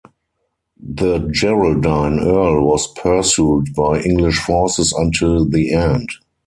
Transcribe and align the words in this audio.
The 0.83 1.19
Geraldine 1.31 2.21
earl 2.21 2.65
was 2.65 2.91
pursued 2.91 3.71
by 3.75 4.01
English 4.01 4.39
forces 4.39 4.93
until 4.93 5.45
the 5.45 5.73
end. 5.75 6.09